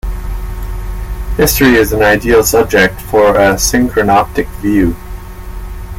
History 1.37 1.75
is 1.75 1.91
an 1.93 2.01
ideal 2.01 2.43
subject 2.43 2.99
for 2.99 3.35
a 3.35 3.53
synchronoptic 3.59 4.47
view. 4.59 4.95